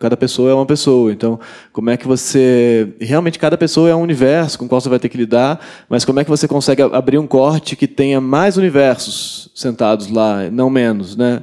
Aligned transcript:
Cada 0.00 0.16
pessoa 0.16 0.50
é 0.50 0.54
uma 0.54 0.64
pessoa. 0.64 1.12
Então, 1.12 1.38
como 1.74 1.90
é 1.90 1.96
que 1.98 2.08
você. 2.08 2.88
Realmente, 2.98 3.38
cada 3.38 3.58
pessoa 3.58 3.90
é 3.90 3.94
um 3.94 4.00
universo 4.00 4.58
com 4.58 4.64
o 4.64 4.68
qual 4.68 4.80
você 4.80 4.88
vai 4.88 4.98
ter 4.98 5.10
que 5.10 5.18
lidar, 5.18 5.60
mas 5.90 6.06
como 6.06 6.18
é 6.18 6.24
que 6.24 6.30
você 6.30 6.48
consegue 6.48 6.80
abrir 6.80 7.18
um 7.18 7.26
corte 7.26 7.76
que 7.76 7.86
tenha 7.86 8.18
mais 8.18 8.56
universos 8.56 9.50
sentados 9.54 10.10
lá, 10.10 10.50
não 10.50 10.70
menos, 10.70 11.16
né? 11.16 11.42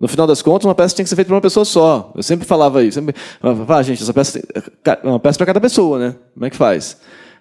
No 0.00 0.08
final 0.08 0.26
das 0.26 0.40
contas, 0.40 0.64
uma 0.64 0.74
peça 0.74 0.96
tem 0.96 1.04
que 1.04 1.10
ser 1.10 1.16
feita 1.16 1.28
para 1.28 1.34
uma 1.34 1.42
pessoa 1.42 1.66
só. 1.66 2.10
Eu 2.16 2.22
sempre 2.22 2.46
falava 2.46 2.82
isso. 2.82 2.94
Sempre 2.94 3.14
ah, 3.42 3.82
gente, 3.82 4.02
essa 4.02 4.14
peça 4.14 4.40
é 4.86 5.06
uma 5.06 5.20
peça 5.20 5.36
para 5.36 5.46
cada 5.46 5.60
pessoa, 5.60 5.98
né? 5.98 6.14
Como 6.32 6.46
é 6.46 6.50
que 6.50 6.56
faz? 6.56 6.96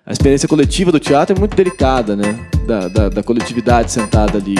A 0.05 0.11
experiência 0.11 0.49
coletiva 0.49 0.91
do 0.91 0.99
teatro 0.99 1.33
é 1.33 1.39
muito 1.39 1.55
delicada, 1.55 2.13
né? 2.13 2.37
Da, 2.67 2.89
da, 2.89 3.09
da 3.09 3.23
coletividade 3.23 3.89
sentada 3.89 4.37
ali. 4.37 4.55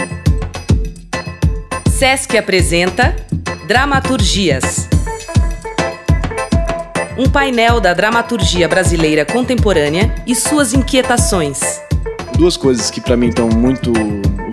Sesc 1.89 2.38
apresenta 2.38 3.14
Dramaturgias 3.68 4.88
um 7.17 7.27
painel 7.27 7.80
da 7.80 7.94
dramaturgia 7.94 8.67
brasileira 8.67 9.25
contemporânea 9.25 10.13
e 10.25 10.35
suas 10.35 10.73
inquietações. 10.73 11.81
Duas 12.38 12.55
coisas 12.55 12.91
que 12.91 13.02
para 13.02 13.17
mim 13.17 13.30
estão 13.30 13.49
muito 13.49 13.91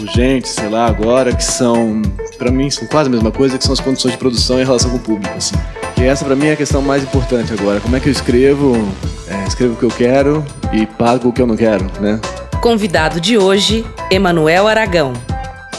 urgentes, 0.01 0.53
sei 0.53 0.69
lá, 0.71 0.87
agora, 0.87 1.35
que 1.35 1.45
são, 1.45 2.01
para 2.39 2.51
mim, 2.51 2.71
são 2.71 2.89
quase 2.89 3.09
a 3.09 3.13
mesma 3.13 3.31
coisa, 3.31 3.59
que 3.59 3.65
são 3.65 3.75
as 3.75 3.81
condições 3.81 4.13
de 4.13 4.19
produção 4.19 4.59
em 4.61 4.65
relação 4.65 4.91
com 4.91 4.97
o 4.97 5.01
público, 5.01 5.37
assim. 5.37 5.55
E 6.01 6.05
essa 6.05 6.25
para 6.25 6.35
mim 6.35 6.47
é 6.47 6.53
a 6.53 6.57
questão 6.57 6.81
mais 6.81 7.03
importante 7.03 7.53
agora. 7.53 7.81
Como 7.81 7.95
é 7.95 8.01
que 8.01 8.09
eu 8.09 8.13
escrevo, 8.13 8.89
é, 9.29 9.47
escrevo 9.47 9.75
o 9.75 9.77
que 9.77 9.85
eu 9.85 9.91
quero 9.91 10.45
e 10.73 10.87
pago 10.87 11.29
o 11.29 11.33
que 11.33 11.43
eu 11.43 11.47
não 11.47 11.57
quero, 11.57 11.87
né? 12.01 12.19
Convidado 12.63 13.21
de 13.21 13.37
hoje, 13.37 13.85
Emanuel 14.11 14.67
Aragão 14.67 15.13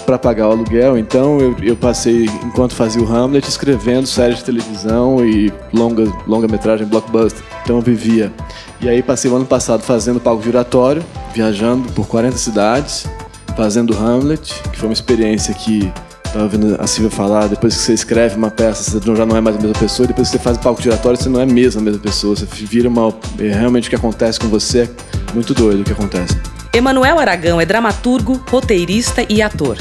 para 0.06 0.20
pagar 0.20 0.48
o 0.48 0.52
aluguel, 0.52 0.98
então 0.98 1.40
eu, 1.40 1.56
eu, 1.62 1.76
passei, 1.76 2.26
enquanto 2.44 2.74
fazia 2.74 3.02
o 3.02 3.08
Hamlet, 3.12 3.48
escrevendo 3.48 4.06
séries 4.06 4.38
de 4.38 4.44
televisão 4.44 5.26
e 5.26 5.52
longa, 5.74 6.04
longa-metragem 6.28 6.86
blockbuster. 6.86 7.44
Então 7.64 7.78
eu 7.78 7.82
vivia. 7.82 8.32
E 8.80 8.88
aí 8.88 9.02
passei 9.02 9.30
o 9.30 9.36
ano 9.36 9.46
passado 9.46 9.82
fazendo 9.82 10.20
palco 10.20 10.44
giratório, 10.44 11.04
viajando 11.34 11.92
por 11.94 12.08
40 12.08 12.38
cidades, 12.38 13.08
fazendo 13.56 13.98
Hamlet, 13.98 14.54
que 14.72 14.78
foi 14.78 14.90
uma 14.90 14.94
experiência 14.94 15.54
que 15.54 15.92
estava 16.24 16.44
ouvindo 16.44 16.76
a 16.80 16.86
Silvia 16.86 17.10
falar, 17.10 17.48
depois 17.48 17.76
que 17.76 17.82
você 17.82 17.94
escreve 17.94 18.36
uma 18.36 18.52
peça, 18.52 19.00
você 19.00 19.16
já 19.16 19.26
não 19.26 19.38
é 19.38 19.42
mais 19.42 19.56
a 19.56 19.60
mesma 19.60 19.78
pessoa, 19.78 20.06
depois 20.06 20.30
que 20.30 20.38
você 20.38 20.44
faz 20.44 20.58
o 20.58 20.60
palco 20.60 20.82
giratório, 20.82 21.18
você 21.18 21.30
não 21.30 21.40
é 21.40 21.46
mesmo 21.46 21.82
a 21.82 21.84
mesma 21.84 22.00
pessoa, 22.00 22.36
você 22.36 22.46
vira 22.46 22.90
uma... 22.90 23.14
É, 23.40 23.54
realmente 23.54 23.88
o 23.88 23.90
que 23.90 23.96
acontece 23.96 24.40
com 24.40 24.48
você 24.48 24.82
é 24.82 25.34
muito 25.34 25.54
doido 25.54 25.82
o 25.82 25.84
que 25.84 25.94
acontece. 25.94 26.36
Emanuel 26.74 27.18
Aragão 27.20 27.62
é 27.62 27.66
dramaturgo, 27.66 28.44
roteirista 28.50 29.26
e 29.30 29.42
ator. 29.42 29.78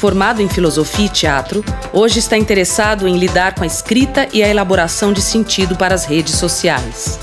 Formado 0.00 0.40
em 0.40 0.48
filosofia 0.48 1.04
e 1.04 1.08
teatro, 1.10 1.62
hoje 1.92 2.20
está 2.20 2.34
interessado 2.34 3.06
em 3.06 3.18
lidar 3.18 3.54
com 3.54 3.64
a 3.64 3.66
escrita 3.66 4.26
e 4.32 4.42
a 4.42 4.48
elaboração 4.48 5.12
de 5.12 5.20
sentido 5.20 5.76
para 5.76 5.94
as 5.94 6.06
redes 6.06 6.36
sociais. 6.36 7.20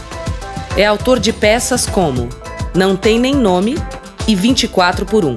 É 0.77 0.85
autor 0.85 1.19
de 1.19 1.33
peças 1.33 1.87
como 1.87 2.29
Não 2.75 2.95
Tem 2.95 3.19
Nem 3.19 3.33
Nome 3.33 3.79
e 4.27 4.35
24 4.35 5.07
por 5.07 5.25
1. 5.25 5.33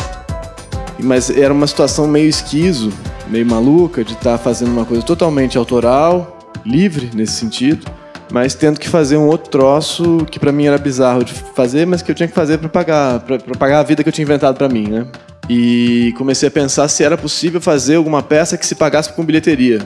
Mas 1.03 1.31
era 1.31 1.55
uma 1.55 1.67
situação 1.67 2.07
meio 2.07 2.29
esquiso, 2.29 2.93
meio 3.27 3.47
maluca, 3.47 4.05
de 4.05 4.13
estar 4.13 4.37
fazendo 4.37 4.73
uma 4.73 4.85
coisa 4.85 5.03
totalmente 5.03 5.57
autoral, 5.57 6.39
livre 6.63 7.11
nesse 7.15 7.33
sentido 7.33 7.91
mas 8.33 8.55
tendo 8.55 8.79
que 8.79 8.89
fazer 8.89 9.17
um 9.17 9.27
outro 9.27 9.51
troço 9.51 10.25
que 10.31 10.39
para 10.39 10.53
mim 10.53 10.65
era 10.65 10.79
bizarro 10.79 11.25
de 11.25 11.35
fazer, 11.35 11.85
mas 11.85 12.01
que 12.01 12.13
eu 12.13 12.15
tinha 12.15 12.29
que 12.29 12.35
fazer 12.35 12.59
para 12.59 12.69
pagar, 12.69 13.19
para 13.19 13.39
pagar 13.59 13.81
a 13.81 13.83
vida 13.83 14.05
que 14.05 14.09
eu 14.09 14.13
tinha 14.13 14.23
inventado 14.23 14.57
para 14.57 14.69
mim, 14.69 14.87
né? 14.87 15.05
E 15.49 16.15
comecei 16.17 16.49
a 16.49 16.51
pensar 16.51 16.87
se 16.89 17.03
era 17.03 17.19
possível 17.19 17.61
fazer 17.61 17.97
alguma 17.97 18.23
peça 18.23 18.57
que 18.57 18.67
se 18.67 18.75
pagasse 18.75 19.13
com 19.13 19.25
bilheteria. 19.25 19.79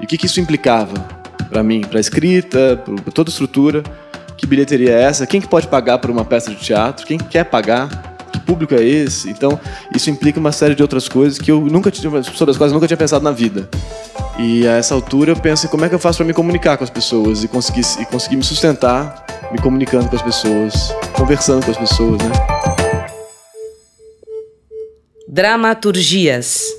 E 0.00 0.04
o 0.04 0.06
que, 0.06 0.16
que 0.16 0.26
isso 0.26 0.40
implicava 0.40 0.94
para 1.50 1.62
mim, 1.62 1.80
para 1.80 1.98
a 1.98 2.00
escrita, 2.00 2.82
para 2.84 3.12
toda 3.12 3.28
a 3.28 3.32
estrutura. 3.32 3.82
Que 4.36 4.46
bilheteria 4.46 4.92
é 4.92 5.02
essa? 5.02 5.26
Quem 5.26 5.40
que 5.40 5.48
pode 5.48 5.68
pagar 5.68 5.98
por 5.98 6.10
uma 6.10 6.24
peça 6.24 6.50
de 6.50 6.56
teatro? 6.56 7.04
Quem 7.04 7.18
quer 7.18 7.44
pagar? 7.44 8.16
Que 8.32 8.40
público 8.40 8.74
é 8.74 8.82
esse? 8.82 9.28
Então, 9.28 9.60
isso 9.94 10.08
implica 10.08 10.40
uma 10.40 10.52
série 10.52 10.74
de 10.74 10.80
outras 10.80 11.08
coisas 11.08 11.38
que 11.38 11.50
eu 11.50 11.60
nunca 11.60 11.90
tinha, 11.90 12.22
sobre 12.22 12.52
as 12.52 12.56
quais 12.56 12.72
eu 12.72 12.74
nunca 12.74 12.86
tinha 12.86 12.96
pensado 12.96 13.22
na 13.22 13.32
vida. 13.32 13.68
E 14.38 14.66
a 14.66 14.76
essa 14.76 14.94
altura 14.94 15.32
eu 15.32 15.36
penso 15.36 15.68
como 15.68 15.84
é 15.84 15.88
que 15.88 15.94
eu 15.94 15.98
faço 15.98 16.18
para 16.18 16.26
me 16.26 16.32
comunicar 16.32 16.78
com 16.78 16.84
as 16.84 16.88
pessoas 16.88 17.44
e 17.44 17.48
conseguir, 17.48 17.84
e 18.00 18.06
conseguir 18.06 18.36
me 18.36 18.44
sustentar 18.44 19.26
me 19.50 19.58
comunicando 19.58 20.08
com 20.08 20.16
as 20.16 20.22
pessoas, 20.22 20.94
conversando 21.12 21.64
com 21.64 21.72
as 21.72 21.76
pessoas, 21.76 22.18
né? 22.22 22.69
Dramaturgias. 25.32 26.74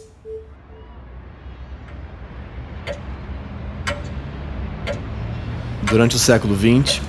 Durante 5.83 6.17
o 6.17 6.19
século 6.19 6.53
XX, 6.53 6.99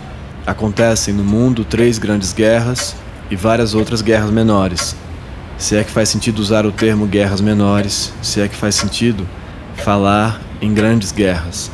acontecem 0.47 1.13
no 1.13 1.25
mundo 1.25 1.65
três 1.65 1.99
grandes 1.99 2.33
guerras 2.33 2.95
e 3.29 3.35
várias 3.35 3.75
outras 3.75 4.03
guerras 4.03 4.31
menores. 4.31 4.95
Se 5.59 5.75
é 5.75 5.83
que 5.83 5.91
faz 5.91 6.11
sentido 6.11 6.39
usar 6.39 6.65
o 6.65 6.71
termo 6.71 7.07
guerras 7.07 7.41
menores, 7.41 8.13
se 8.23 8.41
é 8.41 8.47
que 8.47 8.55
faz 8.55 8.77
sentido 8.77 9.27
falar 9.75 10.41
em 10.61 10.73
grandes 10.73 11.11
guerras. 11.11 11.73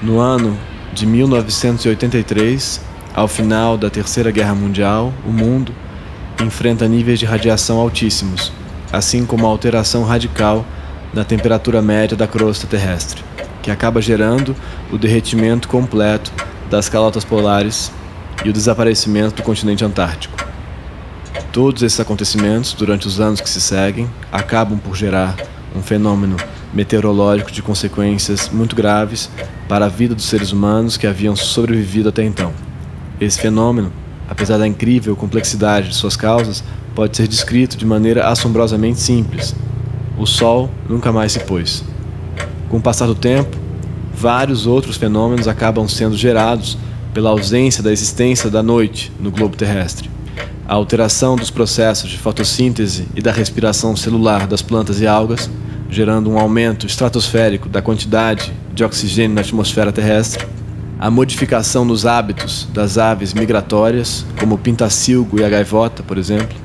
No 0.00 0.20
ano 0.20 0.56
de 0.92 1.06
1983, 1.06 2.80
ao 3.12 3.26
final 3.26 3.76
da 3.76 3.90
Terceira 3.90 4.30
Guerra 4.30 4.54
Mundial, 4.54 5.12
o 5.26 5.32
mundo 5.32 5.74
enfrenta 6.40 6.86
níveis 6.86 7.18
de 7.18 7.24
radiação 7.26 7.80
altíssimos, 7.80 8.52
assim 8.92 9.24
como 9.24 9.46
a 9.46 9.48
alteração 9.48 10.04
radical 10.04 10.64
na 11.12 11.24
temperatura 11.24 11.80
média 11.80 12.16
da 12.16 12.26
crosta 12.26 12.66
terrestre, 12.66 13.22
que 13.62 13.70
acaba 13.70 14.02
gerando 14.02 14.54
o 14.90 14.98
derretimento 14.98 15.68
completo 15.68 16.32
das 16.70 16.88
calotas 16.88 17.24
polares 17.24 17.90
e 18.44 18.50
o 18.50 18.52
desaparecimento 18.52 19.36
do 19.36 19.42
continente 19.42 19.84
antártico. 19.84 20.36
Todos 21.52 21.82
esses 21.82 22.00
acontecimentos, 22.00 22.72
durante 22.72 23.06
os 23.06 23.20
anos 23.20 23.40
que 23.40 23.48
se 23.48 23.60
seguem, 23.60 24.08
acabam 24.30 24.78
por 24.78 24.96
gerar 24.96 25.36
um 25.76 25.82
fenômeno 25.82 26.36
meteorológico 26.72 27.52
de 27.52 27.62
consequências 27.62 28.48
muito 28.48 28.74
graves 28.74 29.30
para 29.68 29.86
a 29.86 29.88
vida 29.88 30.14
dos 30.14 30.24
seres 30.24 30.52
humanos 30.52 30.96
que 30.96 31.06
haviam 31.06 31.36
sobrevivido 31.36 32.08
até 32.08 32.22
então. 32.22 32.52
Esse 33.20 33.38
fenômeno, 33.38 33.92
apesar 34.28 34.58
da 34.58 34.66
incrível 34.66 35.14
complexidade 35.14 35.90
de 35.90 35.94
suas 35.94 36.16
causas, 36.16 36.64
pode 36.94 37.16
ser 37.16 37.26
descrito 37.26 37.76
de 37.76 37.86
maneira 37.86 38.28
assombrosamente 38.28 39.00
simples. 39.00 39.54
O 40.18 40.26
Sol 40.26 40.70
nunca 40.88 41.12
mais 41.12 41.32
se 41.32 41.40
pôs. 41.40 41.84
Com 42.68 42.78
o 42.78 42.82
passar 42.82 43.06
do 43.06 43.14
tempo, 43.14 43.56
vários 44.14 44.66
outros 44.66 44.96
fenômenos 44.96 45.48
acabam 45.48 45.88
sendo 45.88 46.16
gerados 46.16 46.78
pela 47.12 47.30
ausência 47.30 47.82
da 47.82 47.92
existência 47.92 48.48
da 48.48 48.62
noite 48.62 49.12
no 49.20 49.30
globo 49.30 49.56
terrestre. 49.56 50.10
A 50.66 50.74
alteração 50.74 51.36
dos 51.36 51.50
processos 51.50 52.10
de 52.10 52.18
fotossíntese 52.18 53.06
e 53.14 53.20
da 53.20 53.32
respiração 53.32 53.96
celular 53.96 54.46
das 54.46 54.62
plantas 54.62 55.00
e 55.00 55.06
algas 55.06 55.50
gerando 55.92 56.30
um 56.30 56.38
aumento 56.38 56.86
estratosférico 56.86 57.68
da 57.68 57.82
quantidade 57.82 58.50
de 58.72 58.82
oxigênio 58.82 59.34
na 59.34 59.42
atmosfera 59.42 59.92
terrestre, 59.92 60.46
a 60.98 61.10
modificação 61.10 61.84
nos 61.84 62.06
hábitos 62.06 62.66
das 62.72 62.96
aves 62.96 63.34
migratórias, 63.34 64.24
como 64.40 64.54
o 64.54 64.58
pintacilgo 64.58 65.38
e 65.38 65.44
a 65.44 65.50
gaivota, 65.50 66.02
por 66.02 66.16
exemplo, 66.16 66.56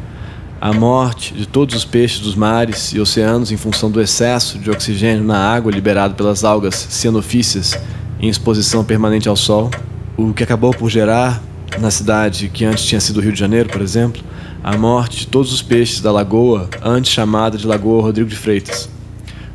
a 0.59 0.73
morte 0.73 1.33
de 1.33 1.47
todos 1.47 1.75
os 1.75 1.85
peixes 1.85 2.19
dos 2.19 2.35
mares 2.35 2.93
e 2.93 2.99
oceanos 2.99 3.51
em 3.51 3.57
função 3.57 3.91
do 3.91 4.01
excesso 4.01 4.57
de 4.57 4.69
oxigênio 4.69 5.23
na 5.23 5.37
água 5.37 5.71
liberado 5.71 6.15
pelas 6.15 6.43
algas 6.43 6.75
cianofícias 6.75 7.79
em 8.19 8.27
exposição 8.27 8.83
permanente 8.83 9.29
ao 9.29 9.35
sol, 9.35 9.69
o 10.15 10.33
que 10.33 10.43
acabou 10.43 10.73
por 10.73 10.89
gerar, 10.89 11.41
na 11.79 11.91
cidade 11.91 12.49
que 12.49 12.65
antes 12.65 12.85
tinha 12.85 12.99
sido 12.99 13.21
Rio 13.21 13.31
de 13.31 13.39
Janeiro, 13.39 13.69
por 13.69 13.81
exemplo, 13.81 14.23
a 14.63 14.75
morte 14.75 15.19
de 15.19 15.27
todos 15.27 15.53
os 15.53 15.61
peixes 15.61 16.01
da 16.01 16.11
lagoa, 16.11 16.69
antes 16.81 17.11
chamada 17.11 17.57
de 17.57 17.67
Lagoa 17.67 18.01
Rodrigo 18.01 18.29
de 18.29 18.35
Freitas 18.35 18.89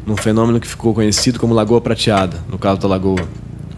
num 0.07 0.17
fenômeno 0.17 0.61
que 0.61 0.67
ficou 0.67 0.93
conhecido 0.93 1.39
como 1.39 1.55
Lagoa 1.55 1.81
Prateada, 1.81 2.39
no 2.49 2.59
caso 2.59 2.81
da 2.81 2.89
Lagoa, 2.89 3.23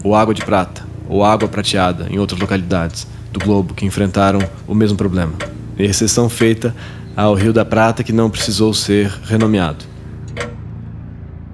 ou 0.03 0.15
Água 0.15 0.33
de 0.33 0.43
Prata, 0.43 0.83
ou 1.07 1.23
Água 1.23 1.47
Prateada, 1.47 2.07
em 2.09 2.17
outras 2.17 2.39
localidades 2.39 3.07
do 3.31 3.39
globo 3.39 3.73
que 3.73 3.85
enfrentaram 3.85 4.39
o 4.67 4.73
mesmo 4.73 4.97
problema. 4.97 5.33
Exceção 5.77 6.29
feita 6.29 6.75
ao 7.15 7.33
Rio 7.33 7.53
da 7.53 7.63
Prata, 7.63 8.03
que 8.03 8.11
não 8.11 8.29
precisou 8.29 8.73
ser 8.73 9.07
renomeado. 9.23 9.85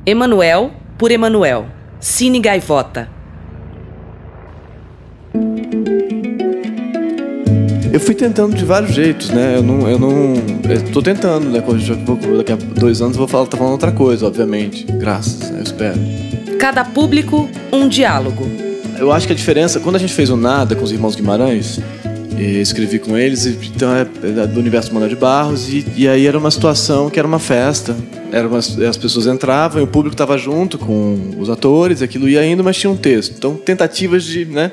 Emanuel 0.06 0.72
por 0.98 1.12
Emanuel, 1.12 1.68
Cine 2.00 2.40
Gaivota. 2.40 3.10
Eu 7.94 8.00
fui 8.00 8.16
tentando 8.16 8.56
de 8.56 8.64
vários 8.64 8.94
jeitos, 8.94 9.30
né? 9.30 9.58
Eu 9.58 9.64
não. 9.64 9.90
Eu 9.90 10.00
não. 10.00 10.34
Eu 10.70 10.92
tô 10.94 11.02
tentando, 11.02 11.50
né? 11.50 11.62
Daqui 12.38 12.52
a 12.54 12.56
dois 12.56 13.02
anos 13.02 13.16
eu 13.16 13.20
vou 13.20 13.28
falar, 13.28 13.46
tá 13.48 13.58
falando 13.58 13.74
outra 13.74 13.92
coisa, 13.92 14.26
obviamente. 14.26 14.86
Graças, 14.86 15.52
eu 15.52 15.62
espero. 15.62 16.00
Cada 16.58 16.86
público, 16.86 17.50
um 17.72 17.90
diálogo. 17.90 18.48
Eu 18.98 19.12
acho 19.12 19.28
que 19.28 19.34
a 19.34 19.36
diferença, 19.36 19.80
quando 19.80 19.98
a 19.98 20.00
gente 20.00 20.14
fez 20.14 20.30
o 20.30 20.38
Nada 20.38 20.76
com 20.76 20.84
os 20.84 20.92
irmãos 20.92 21.16
Guimarães, 21.16 21.80
escrevi 22.44 23.00
com 23.00 23.18
eles, 23.18 23.46
então 23.46 23.94
é, 23.94 24.02
é 24.02 24.48
do 24.48 24.60
universo 24.60 24.94
Manuel 24.94 25.10
de 25.10 25.16
Barros, 25.16 25.70
e, 25.70 25.86
e, 25.96 26.08
aí 26.08 26.26
era 26.26 26.38
uma 26.38 26.50
situação 26.50 27.10
que 27.10 27.20
era 27.20 27.28
uma 27.28 27.40
festa. 27.40 27.96
Era 28.32 28.48
uma, 28.48 28.60
as 28.60 28.98
pessoas 28.98 29.28
entravam 29.28 29.84
o 29.84 29.88
público 29.88 30.14
estava 30.14 30.38
junto 30.38 30.78
com 30.78 31.36
os 31.38 31.50
atores, 31.50 32.02
aquilo 32.02 32.30
ia 32.30 32.46
indo, 32.46 32.64
mas 32.64 32.78
tinha 32.78 32.90
um 32.90 32.96
texto. 32.96 33.36
Então, 33.38 33.56
tentativas 33.56 34.24
de. 34.24 34.46
Né? 34.46 34.72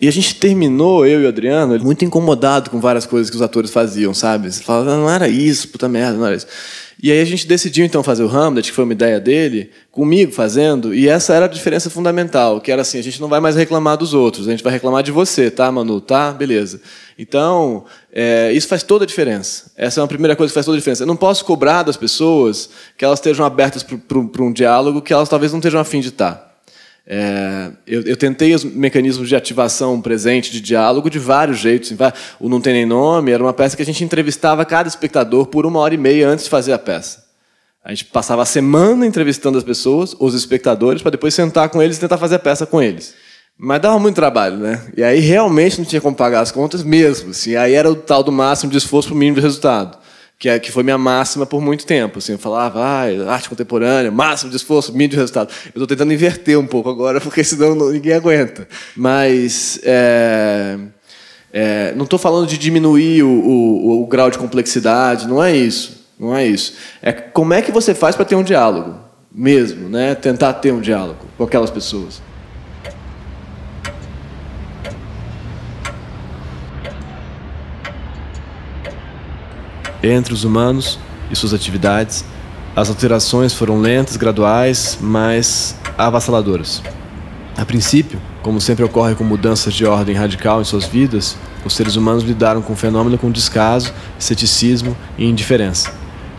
E 0.00 0.06
a 0.06 0.12
gente 0.12 0.34
terminou, 0.34 1.06
eu 1.06 1.22
e 1.22 1.24
o 1.24 1.28
Adriano, 1.28 1.78
muito 1.82 2.04
incomodado 2.04 2.68
com 2.70 2.78
várias 2.78 3.06
coisas 3.06 3.30
que 3.30 3.36
os 3.36 3.42
atores 3.42 3.70
faziam, 3.70 4.12
sabe? 4.12 4.52
Você 4.52 4.62
não 4.66 5.08
era 5.08 5.26
isso, 5.26 5.68
puta 5.68 5.88
merda, 5.88 6.18
não 6.18 6.26
era 6.26 6.36
isso. 6.36 6.46
E 7.02 7.12
aí 7.12 7.20
a 7.20 7.24
gente 7.24 7.46
decidiu 7.46 7.84
então 7.84 8.02
fazer 8.02 8.22
o 8.22 8.28
Hamlet, 8.28 8.70
que 8.70 8.74
foi 8.74 8.84
uma 8.84 8.94
ideia 8.94 9.20
dele, 9.20 9.70
comigo 9.92 10.32
fazendo, 10.32 10.94
e 10.94 11.08
essa 11.08 11.34
era 11.34 11.44
a 11.44 11.48
diferença 11.48 11.90
fundamental, 11.90 12.60
que 12.60 12.72
era 12.72 12.80
assim, 12.82 12.98
a 12.98 13.02
gente 13.02 13.20
não 13.20 13.28
vai 13.28 13.38
mais 13.38 13.54
reclamar 13.54 13.98
dos 13.98 14.14
outros, 14.14 14.48
a 14.48 14.50
gente 14.50 14.64
vai 14.64 14.72
reclamar 14.72 15.02
de 15.02 15.12
você, 15.12 15.50
tá, 15.50 15.70
Manu? 15.70 16.00
Tá? 16.00 16.32
Beleza. 16.32 16.80
Então, 17.18 17.84
é, 18.10 18.50
isso 18.52 18.66
faz 18.66 18.82
toda 18.82 19.04
a 19.04 19.06
diferença. 19.06 19.70
Essa 19.76 20.00
é 20.00 20.02
uma 20.02 20.08
primeira 20.08 20.34
coisa 20.34 20.50
que 20.50 20.54
faz 20.54 20.64
toda 20.64 20.76
a 20.76 20.80
diferença. 20.80 21.02
Eu 21.02 21.06
não 21.06 21.16
posso 21.16 21.44
cobrar 21.44 21.82
das 21.82 21.96
pessoas 21.98 22.70
que 22.96 23.04
elas 23.04 23.18
estejam 23.18 23.44
abertas 23.44 23.82
para 23.82 24.42
um 24.42 24.52
diálogo 24.52 25.02
que 25.02 25.12
elas 25.12 25.28
talvez 25.28 25.52
não 25.52 25.58
estejam 25.58 25.80
afim 25.80 26.00
de 26.00 26.08
estar. 26.08 26.45
É, 27.08 27.70
eu, 27.86 28.02
eu, 28.02 28.16
tentei 28.16 28.52
os 28.52 28.64
mecanismos 28.64 29.28
de 29.28 29.36
ativação 29.36 30.00
presente, 30.00 30.50
de 30.50 30.60
diálogo, 30.60 31.08
de 31.08 31.20
vários 31.20 31.58
jeitos. 31.58 31.92
O 32.40 32.48
Não 32.48 32.60
Tem 32.60 32.72
Nem 32.72 32.84
Nome 32.86 33.30
era 33.30 33.42
uma 33.42 33.52
peça 33.52 33.76
que 33.76 33.82
a 33.82 33.86
gente 33.86 34.02
entrevistava 34.02 34.64
cada 34.64 34.88
espectador 34.88 35.46
por 35.46 35.64
uma 35.64 35.78
hora 35.78 35.94
e 35.94 35.98
meia 35.98 36.28
antes 36.28 36.46
de 36.46 36.50
fazer 36.50 36.72
a 36.72 36.78
peça. 36.78 37.24
A 37.84 37.90
gente 37.90 38.06
passava 38.06 38.42
a 38.42 38.46
semana 38.46 39.06
entrevistando 39.06 39.56
as 39.56 39.62
pessoas, 39.62 40.16
os 40.18 40.34
espectadores, 40.34 41.00
para 41.00 41.12
depois 41.12 41.32
sentar 41.32 41.68
com 41.68 41.80
eles 41.80 41.96
e 41.96 42.00
tentar 42.00 42.18
fazer 42.18 42.34
a 42.34 42.40
peça 42.40 42.66
com 42.66 42.82
eles. 42.82 43.14
Mas 43.56 43.80
dava 43.80 43.98
muito 44.00 44.16
trabalho, 44.16 44.56
né? 44.56 44.82
E 44.96 45.04
aí 45.04 45.20
realmente 45.20 45.78
não 45.78 45.84
tinha 45.84 46.00
como 46.00 46.16
pagar 46.16 46.40
as 46.40 46.50
contas 46.50 46.82
mesmo. 46.82 47.30
Assim. 47.30 47.54
Aí 47.54 47.74
era 47.74 47.88
o 47.88 47.94
tal 47.94 48.24
do 48.24 48.32
máximo 48.32 48.72
de 48.72 48.78
esforço 48.78 49.08
para 49.08 49.14
o 49.14 49.18
mínimo 49.18 49.36
de 49.36 49.42
resultado 49.42 49.96
que, 50.38 50.48
é, 50.48 50.58
que 50.58 50.70
foi 50.70 50.82
minha 50.82 50.98
máxima 50.98 51.46
por 51.46 51.60
muito 51.60 51.86
tempo. 51.86 52.18
Assim, 52.18 52.32
eu 52.32 52.38
falava, 52.38 52.80
ah, 52.80 53.32
arte 53.32 53.48
contemporânea, 53.48 54.10
máximo 54.10 54.50
de 54.50 54.56
esforço, 54.56 54.92
mínimo 54.92 55.10
de 55.10 55.16
resultado. 55.16 55.50
Eu 55.66 55.82
estou 55.82 55.86
tentando 55.86 56.12
inverter 56.12 56.58
um 56.58 56.66
pouco 56.66 56.90
agora, 56.90 57.20
porque 57.22 57.42
senão 57.42 57.74
ninguém 57.90 58.12
aguenta. 58.12 58.68
Mas 58.94 59.80
é, 59.82 60.78
é, 61.52 61.94
não 61.96 62.04
estou 62.04 62.18
falando 62.18 62.46
de 62.46 62.58
diminuir 62.58 63.22
o, 63.22 63.28
o, 63.28 64.02
o, 64.02 64.06
grau 64.06 64.30
de 64.30 64.38
complexidade, 64.38 65.26
não 65.26 65.42
é 65.42 65.56
isso. 65.56 66.04
Não 66.18 66.34
é 66.34 66.46
isso. 66.46 66.74
É 67.02 67.12
como 67.12 67.52
é 67.52 67.60
que 67.60 67.70
você 67.70 67.94
faz 67.94 68.16
para 68.16 68.24
ter 68.24 68.36
um 68.36 68.42
diálogo 68.42 68.98
mesmo, 69.30 69.88
né? 69.88 70.14
Tentar 70.14 70.54
ter 70.54 70.72
um 70.72 70.80
diálogo 70.80 71.26
com 71.36 71.44
aquelas 71.44 71.70
pessoas. 71.70 72.22
Entre 80.02 80.32
os 80.32 80.44
humanos 80.44 80.98
e 81.30 81.36
suas 81.36 81.54
atividades, 81.54 82.24
as 82.74 82.88
alterações 82.88 83.54
foram 83.54 83.80
lentas, 83.80 84.16
graduais, 84.16 84.98
mas 85.00 85.74
avassaladoras. 85.96 86.82
A 87.56 87.64
princípio, 87.64 88.20
como 88.42 88.60
sempre 88.60 88.84
ocorre 88.84 89.14
com 89.14 89.24
mudanças 89.24 89.72
de 89.72 89.86
ordem 89.86 90.14
radical 90.14 90.60
em 90.60 90.64
suas 90.64 90.84
vidas, 90.84 91.38
os 91.64 91.72
seres 91.72 91.96
humanos 91.96 92.22
lidaram 92.22 92.60
com 92.60 92.74
o 92.74 92.76
fenômeno 92.76 93.16
com 93.16 93.30
descaso, 93.30 93.94
ceticismo 94.18 94.94
e 95.16 95.24
indiferença. 95.24 95.90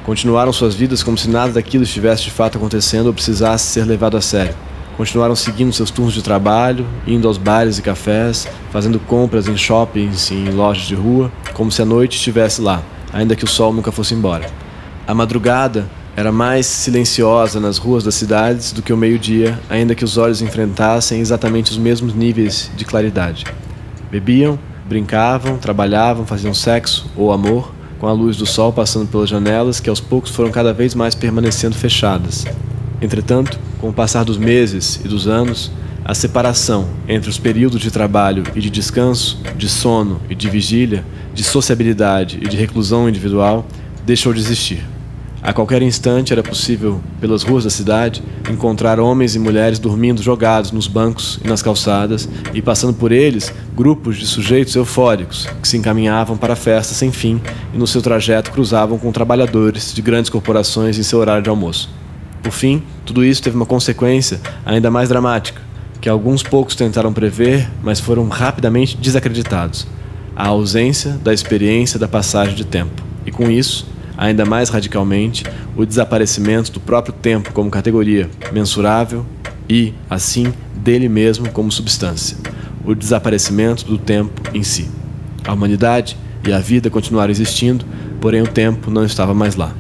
Continuaram 0.06 0.53
suas 0.53 0.75
vidas 0.75 1.01
como 1.01 1.18
se 1.18 1.27
nada 1.27 1.53
daquilo 1.53 1.83
estivesse 1.83 2.24
de 2.24 2.31
fato 2.31 2.57
acontecendo 2.57 3.07
ou 3.07 3.13
precisasse 3.13 3.65
ser 3.65 3.83
levado 3.83 4.15
a 4.15 4.21
sério. 4.21 4.56
Continuaram 4.95 5.36
seguindo 5.36 5.74
seus 5.74 5.92
turnos 5.92 6.13
de 6.13 6.21
trabalho, 6.21 6.86
indo 7.06 7.27
aos 7.27 7.38
bares 7.38 7.77
e 7.77 7.81
cafés, 7.81 8.48
fazendo 8.71 9.00
compras 9.00 9.48
em 9.48 9.57
shoppings 9.57 10.30
e 10.30 10.36
em 10.36 10.51
lojas 10.51 10.88
de 10.88 10.95
rua, 10.95 11.31
como 11.53 11.71
se 11.71 11.81
a 11.81 11.86
noite 11.86 12.15
estivesse 12.15 12.62
lá, 12.62 12.81
ainda 13.12 13.36
que 13.36 13.44
o 13.44 13.48
sol 13.48 13.74
nunca 13.74 13.92
fosse 13.92 14.13
embora. 14.13 14.50
A 15.07 15.13
madrugada 15.13 15.88
era 16.15 16.31
mais 16.31 16.65
silenciosa 16.65 17.59
nas 17.59 17.77
ruas 17.77 18.04
das 18.04 18.15
cidades 18.15 18.71
do 18.71 18.81
que 18.81 18.92
o 18.92 18.98
meio-dia, 18.98 19.59
ainda 19.69 19.94
que 19.94 20.04
os 20.04 20.18
olhos 20.18 20.42
enfrentassem 20.42 21.19
exatamente 21.21 21.71
os 21.71 21.77
mesmos 21.77 22.13
níveis 22.13 22.71
de 22.75 22.83
claridade. 22.83 23.45
Bebiam, 24.09 24.57
brincavam, 24.88 25.57
trabalhavam, 25.57 26.25
faziam 26.25 26.54
sexo 26.54 27.09
ou 27.15 27.31
amor, 27.31 27.71
com 28.00 28.07
a 28.07 28.12
luz 28.12 28.36
do 28.38 28.45
sol 28.45 28.74
passando 28.74 29.07
pelas 29.10 29.30
janelas 29.30 29.80
que 29.80 29.89
aos 29.89 30.00
poucos 30.00 30.31
foram 30.31 30.50
cada 30.50 30.74
vez 30.74 30.95
mais 30.95 31.13
permanecendo 31.13 31.75
fechadas. 31.75 32.45
Entretanto, 33.01 33.60
com 33.80 33.89
o 33.89 33.94
passar 33.94 34.24
dos 34.24 34.38
meses 34.38 35.00
e 35.03 35.07
dos 35.07 35.27
anos, 35.27 35.71
a 36.07 36.15
separação 36.15 36.88
entre 37.06 37.30
os 37.30 37.38
períodos 37.38 37.81
de 37.81 37.92
trabalho 37.92 38.44
e 38.56 38.62
de 38.62 38.69
descanso, 38.69 39.42
de 39.57 39.68
sono 39.68 40.21
e 40.30 40.36
de 40.36 40.50
vigília, 40.50 41.04
de 41.33 41.44
sociabilidade 41.44 42.39
e 42.42 42.48
de 42.48 42.56
reclusão 42.56 43.09
individual 43.09 43.65
deixou 44.06 44.31
de 44.31 44.39
existir. 44.39 44.86
A 45.44 45.51
qualquer 45.51 45.81
instante 45.81 46.31
era 46.31 46.42
possível, 46.42 47.01
pelas 47.19 47.44
ruas 47.44 47.65
da 47.65 47.69
cidade, 47.69 48.24
encontrar 48.50 49.01
homens 49.01 49.36
e 49.36 49.39
mulheres 49.39 49.80
dormindo 49.80 50.24
jogados 50.24 50.71
nos 50.71 50.88
bancos 50.88 51.42
e 51.44 51.48
nas 51.48 51.62
calçadas, 51.62 52.27
e 52.53 52.62
passando 52.62 52.94
por 52.94 53.12
eles, 53.12 53.53
grupos 53.75 54.15
de 54.15 54.25
sujeitos 54.25 54.75
eufóricos 54.77 55.45
que 55.62 55.68
se 55.68 55.75
encaminhavam 55.75 56.38
para 56.38 56.53
a 56.53 56.56
festa 56.56 56.94
sem 56.94 57.12
fim 57.12 57.42
e 57.74 57.77
no 57.77 57.86
seu 57.86 58.01
trajeto 58.01 58.51
cruzavam 58.51 58.98
com 58.98 59.12
trabalhadores 59.12 59.94
de 59.94 60.01
grandes 60.01 60.30
corporações 60.30 60.98
em 60.98 61.03
seu 61.03 61.19
horário 61.19 61.44
de 61.44 61.50
almoço. 61.50 61.89
Por 62.42 62.53
fim, 62.53 62.81
tudo 63.06 63.25
isso 63.25 63.44
teve 63.44 63.57
uma 63.57 63.65
consequência 63.65 64.39
ainda 64.65 64.89
mais 64.89 65.10
dramática 65.10 65.68
que 66.00 66.10
alguns 66.10 66.44
poucos 66.44 66.76
tentaram 66.76 67.12
prever, 67.12 67.70
mas 67.84 68.00
foram 68.00 68.28
rapidamente 68.28 68.98
desacreditados. 68.98 69.88
A 70.36 70.48
ausência 70.48 71.14
da 71.24 71.34
experiência 71.34 72.00
da 72.00 72.08
passagem 72.08 72.56
de 72.56 72.66
tempo. 72.66 73.04
E 73.26 73.32
com 73.32 73.50
isso, 73.50 73.88
ainda 74.18 74.46
mais 74.46 74.70
radicalmente, 74.70 75.44
o 75.76 75.86
desaparecimento 75.86 76.72
do 76.72 76.80
próprio 76.80 77.14
tempo 77.14 77.52
como 77.52 77.70
categoria 77.70 78.30
mensurável 78.52 79.26
e, 79.70 79.94
assim, 80.10 80.54
dele 80.76 81.10
mesmo 81.10 81.50
como 81.50 81.72
substância. 81.72 82.38
O 82.86 82.96
desaparecimento 82.96 83.86
do 83.86 83.98
tempo 83.98 84.42
em 84.54 84.64
si. 84.64 84.90
A 85.46 85.54
humanidade 85.54 86.18
e 86.48 86.54
a 86.54 86.60
vida 86.60 86.90
continuaram 86.90 87.32
existindo, 87.32 87.86
porém 88.22 88.42
o 88.42 88.48
tempo 88.48 88.90
não 88.90 89.04
estava 89.04 89.34
mais 89.34 89.56
lá. 89.56 89.74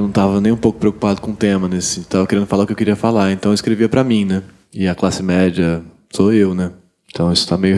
Eu 0.00 0.04
não 0.04 0.08
estava 0.08 0.40
nem 0.40 0.50
um 0.50 0.56
pouco 0.56 0.78
preocupado 0.78 1.20
com 1.20 1.32
o 1.32 1.36
tema 1.36 1.68
nesse, 1.68 2.00
estava 2.00 2.26
querendo 2.26 2.46
falar 2.46 2.64
o 2.64 2.66
que 2.66 2.72
eu 2.72 2.76
queria 2.76 2.96
falar, 2.96 3.32
então 3.32 3.50
eu 3.50 3.54
escrevia 3.54 3.88
para 3.88 4.02
mim, 4.02 4.24
né? 4.24 4.42
E 4.72 4.88
a 4.88 4.94
classe 4.94 5.22
média 5.22 5.82
sou 6.10 6.32
eu, 6.32 6.54
né? 6.54 6.72
Então 7.10 7.30
isso 7.30 7.42
está 7.42 7.58
meio 7.58 7.76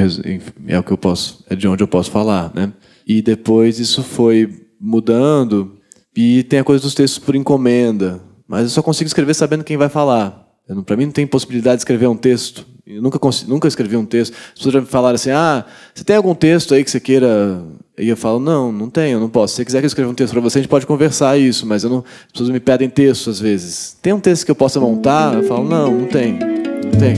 é 0.69 0.79
o 0.79 0.85
que 0.85 0.93
eu 0.93 0.99
posso, 0.99 1.45
é 1.51 1.57
de 1.57 1.67
onde 1.67 1.83
eu 1.83 1.89
posso 1.89 2.11
falar, 2.11 2.53
né? 2.55 2.73
E 3.07 3.21
depois 3.21 3.81
isso 3.81 4.05
foi 4.05 4.67
mudando 4.81 5.79
e 6.17 6.45
tem 6.45 6.61
a 6.61 6.65
coisa 6.65 6.83
dos 6.83 6.95
textos 6.95 7.19
por 7.19 7.35
encomenda, 7.35 8.21
mas 8.47 8.62
eu 8.62 8.69
só 8.69 8.83
consigo 8.83 9.09
escrever 9.09 9.35
sabendo 9.35 9.64
quem 9.64 9.76
vai 9.76 9.88
falar. 9.88 10.47
Para 10.87 10.97
mim 10.97 11.07
não 11.07 11.12
tem 11.12 11.26
possibilidade 11.26 11.76
de 11.76 11.81
escrever 11.81 12.07
um 12.07 12.17
texto. 12.17 12.64
Eu 12.94 13.02
nunca, 13.02 13.18
nunca 13.46 13.68
escrevi 13.68 13.96
um 13.96 14.04
texto. 14.04 14.32
As 14.32 14.58
pessoas 14.58 14.75
já 14.75 14.80
me 14.80 14.87
falaram 14.87 15.14
assim: 15.14 15.30
ah, 15.30 15.64
você 15.94 16.04
tem 16.04 16.16
algum 16.16 16.34
texto 16.34 16.75
aí 16.75 16.84
que 16.84 16.90
você 16.90 17.00
queira 17.00 17.62
e 17.99 18.08
eu 18.08 18.16
falo, 18.16 18.40
não, 18.40 18.72
não 18.72 18.88
tenho, 18.88 19.20
não 19.20 19.28
posso. 19.28 19.52
Se 19.52 19.56
você 19.56 19.64
quiser 19.66 19.78
que 19.80 19.84
eu 19.84 19.88
escreva 19.88 20.11
um 20.11 20.14
texto 20.14 20.32
para 20.32 20.40
você, 20.40 20.58
a 20.58 20.62
gente 20.62 20.70
pode 20.70 20.87
conversar 20.87 21.38
isso, 21.38 21.66
mas 21.66 21.84
não, 21.84 21.99
as 21.99 22.32
pessoas 22.32 22.49
me 22.49 22.58
pedem 22.58 22.88
texto 22.88 23.28
às 23.28 23.38
vezes. 23.38 23.96
Tem 24.00 24.12
um 24.12 24.20
texto 24.20 24.46
que 24.46 24.50
eu 24.50 24.54
possa 24.54 24.80
montar? 24.80 25.34
Eu 25.34 25.42
falo, 25.44 25.68
não, 25.68 26.00
não 26.00 26.06
tem, 26.06 26.38
não 26.38 26.90
tem. 26.99 27.14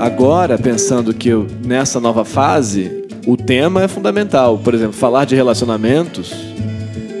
Agora, 0.00 0.56
pensando 0.56 1.12
que 1.12 1.28
eu, 1.28 1.46
nessa 1.64 2.00
nova 2.00 2.24
fase, 2.24 3.06
o 3.26 3.36
tema 3.36 3.82
é 3.82 3.88
fundamental. 3.88 4.58
Por 4.58 4.72
exemplo, 4.72 4.94
falar 4.94 5.26
de 5.26 5.34
relacionamentos 5.34 6.32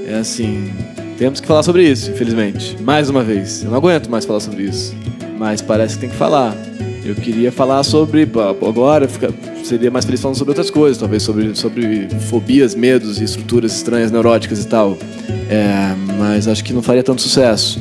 é 0.06 0.14
assim, 0.14 0.72
temos 1.18 1.40
que 1.40 1.46
falar 1.46 1.62
sobre 1.62 1.88
isso, 1.88 2.10
infelizmente. 2.10 2.76
Mais 2.82 3.08
uma 3.08 3.22
vez, 3.22 3.62
eu 3.62 3.70
não 3.70 3.76
aguento 3.76 4.08
mais 4.08 4.24
falar 4.24 4.40
sobre 4.40 4.64
isso, 4.64 4.94
mas 5.38 5.62
parece 5.62 5.94
que 5.94 6.02
tem 6.02 6.10
que 6.10 6.16
falar. 6.16 6.54
Eu 7.04 7.14
queria 7.14 7.52
falar 7.52 7.82
sobre. 7.84 8.28
Agora 8.66 9.08
seria 9.62 9.90
mais 9.90 10.04
feliz 10.04 10.20
falando 10.20 10.36
sobre 10.36 10.50
outras 10.50 10.70
coisas, 10.70 10.98
talvez 10.98 11.22
sobre, 11.22 11.54
sobre 11.54 12.08
fobias, 12.28 12.74
medos 12.74 13.20
e 13.20 13.24
estruturas 13.24 13.74
estranhas, 13.74 14.10
neuróticas 14.10 14.64
e 14.64 14.66
tal. 14.66 14.98
É, 15.48 15.94
mas 16.18 16.48
acho 16.48 16.64
que 16.64 16.72
não 16.72 16.82
faria 16.82 17.02
tanto 17.02 17.22
sucesso. 17.22 17.80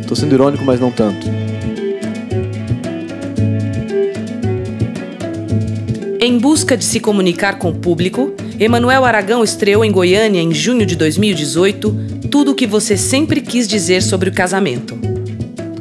Estou 0.00 0.14
sendo 0.14 0.34
irônico, 0.34 0.64
mas 0.64 0.78
não 0.78 0.90
tanto. 0.90 1.26
Em 6.20 6.38
busca 6.38 6.76
de 6.76 6.84
se 6.84 7.00
comunicar 7.00 7.58
com 7.58 7.70
o 7.70 7.74
público, 7.74 8.32
Emanuel 8.58 9.04
Aragão 9.04 9.42
estreou 9.42 9.84
em 9.84 9.90
Goiânia 9.90 10.40
em 10.40 10.52
junho 10.52 10.86
de 10.86 10.96
2018 10.96 12.28
tudo 12.30 12.52
o 12.52 12.54
que 12.54 12.66
você 12.66 12.96
sempre 12.96 13.40
quis 13.40 13.66
dizer 13.68 14.02
sobre 14.02 14.28
o 14.28 14.32
casamento 14.32 15.12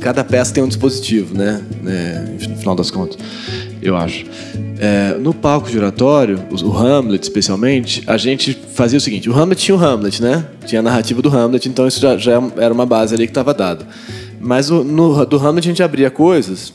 cada 0.01 0.23
peça 0.23 0.53
tem 0.53 0.63
um 0.63 0.67
dispositivo, 0.67 1.37
né? 1.37 1.61
né? 1.81 2.35
No 2.49 2.57
final 2.57 2.75
das 2.75 2.91
contas, 2.91 3.17
eu 3.81 3.95
acho. 3.95 4.25
É, 4.79 5.15
no 5.19 5.31
palco 5.31 5.69
giratório, 5.69 6.43
o 6.51 6.75
Hamlet 6.75 7.23
especialmente, 7.23 8.03
a 8.07 8.17
gente 8.17 8.59
fazia 8.73 8.97
o 8.97 9.01
seguinte: 9.01 9.29
o 9.29 9.33
Hamlet 9.33 9.61
tinha 9.61 9.77
o 9.77 9.79
Hamlet, 9.79 10.21
né? 10.21 10.45
Tinha 10.65 10.79
a 10.79 10.83
narrativa 10.83 11.21
do 11.21 11.29
Hamlet, 11.29 11.69
então 11.69 11.87
isso 11.87 12.01
já, 12.01 12.17
já 12.17 12.41
era 12.57 12.73
uma 12.73 12.85
base 12.85 13.13
ali 13.13 13.27
que 13.27 13.31
estava 13.31 13.53
dada. 13.53 13.87
Mas 14.39 14.71
o, 14.71 14.83
no, 14.83 15.23
do 15.23 15.37
Hamlet 15.37 15.67
a 15.67 15.71
gente 15.71 15.83
abria 15.83 16.09
coisas, 16.09 16.73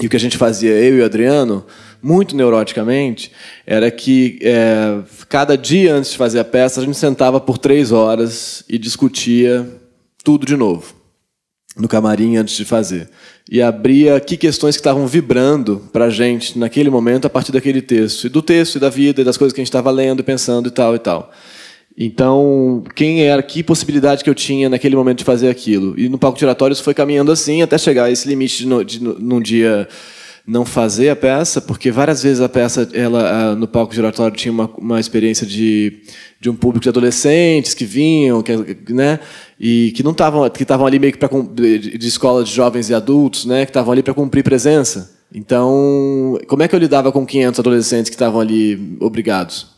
e 0.00 0.06
o 0.06 0.08
que 0.10 0.16
a 0.16 0.20
gente 0.20 0.38
fazia, 0.38 0.70
eu 0.70 0.96
e 0.96 1.00
o 1.02 1.04
Adriano, 1.04 1.64
muito 2.02 2.36
neuroticamente, 2.36 3.32
era 3.66 3.90
que 3.90 4.38
é, 4.42 4.98
cada 5.28 5.56
dia 5.56 5.94
antes 5.94 6.12
de 6.12 6.16
fazer 6.16 6.38
a 6.38 6.44
peça, 6.44 6.80
a 6.80 6.84
gente 6.84 6.96
sentava 6.96 7.40
por 7.40 7.58
três 7.58 7.92
horas 7.92 8.64
e 8.68 8.78
discutia 8.78 9.66
tudo 10.22 10.46
de 10.46 10.56
novo 10.56 11.00
no 11.76 11.88
camarim 11.88 12.36
antes 12.36 12.56
de 12.56 12.64
fazer. 12.64 13.08
E 13.50 13.62
abria 13.62 14.18
que 14.20 14.36
questões 14.36 14.76
que 14.76 14.80
estavam 14.80 15.06
vibrando 15.06 15.82
para 15.92 16.06
a 16.06 16.10
gente 16.10 16.58
naquele 16.58 16.90
momento 16.90 17.26
a 17.26 17.30
partir 17.30 17.52
daquele 17.52 17.80
texto. 17.80 18.26
E 18.26 18.28
do 18.28 18.42
texto, 18.42 18.76
e 18.76 18.78
da 18.78 18.90
vida, 18.90 19.20
e 19.20 19.24
das 19.24 19.36
coisas 19.36 19.52
que 19.52 19.60
a 19.60 19.62
gente 19.62 19.68
estava 19.68 19.90
lendo, 19.90 20.22
pensando 20.22 20.68
e 20.68 20.70
tal 20.70 20.94
e 20.94 20.98
tal. 20.98 21.32
Então, 21.96 22.84
quem 22.94 23.22
era, 23.22 23.42
que 23.42 23.62
possibilidade 23.62 24.22
que 24.22 24.30
eu 24.30 24.34
tinha 24.34 24.68
naquele 24.68 24.96
momento 24.96 25.18
de 25.18 25.24
fazer 25.24 25.48
aquilo? 25.48 25.98
E 25.98 26.08
no 26.08 26.18
palco 26.18 26.38
giratório 26.38 26.72
isso 26.72 26.82
foi 26.82 26.94
caminhando 26.94 27.32
assim 27.32 27.62
até 27.62 27.76
chegar 27.76 28.04
a 28.04 28.10
esse 28.10 28.28
limite 28.28 28.64
de, 28.64 28.84
de 28.84 29.02
num 29.02 29.40
dia 29.40 29.88
não 30.46 30.64
fazer 30.64 31.10
a 31.10 31.16
peça, 31.16 31.60
porque 31.60 31.90
várias 31.90 32.22
vezes 32.22 32.40
a 32.40 32.48
peça, 32.48 32.88
ela 32.92 33.54
no 33.54 33.68
palco 33.68 33.94
giratório 33.94 34.36
tinha 34.36 34.52
uma, 34.52 34.70
uma 34.76 35.00
experiência 35.00 35.46
de, 35.46 36.02
de 36.40 36.50
um 36.50 36.54
público 36.54 36.82
de 36.82 36.88
adolescentes 36.88 37.74
que 37.74 37.84
vinham, 37.84 38.42
que, 38.42 38.52
né, 38.92 39.20
e 39.58 39.92
que 39.92 40.02
não 40.02 40.12
estavam, 40.12 40.48
que 40.50 40.62
estavam 40.62 40.86
ali 40.86 40.98
meio 40.98 41.12
que 41.12 41.18
para 41.18 41.30
de, 41.42 41.98
de 41.98 42.08
escola 42.08 42.42
de 42.42 42.52
jovens 42.52 42.90
e 42.90 42.94
adultos, 42.94 43.44
né, 43.44 43.64
que 43.64 43.70
estavam 43.70 43.92
ali 43.92 44.02
para 44.02 44.14
cumprir 44.14 44.42
presença. 44.42 45.18
Então, 45.32 46.38
como 46.48 46.62
é 46.62 46.68
que 46.68 46.74
eu 46.74 46.78
lidava 46.78 47.12
com 47.12 47.24
500 47.24 47.60
adolescentes 47.60 48.10
que 48.10 48.16
estavam 48.16 48.40
ali 48.40 48.96
obrigados? 49.00 49.68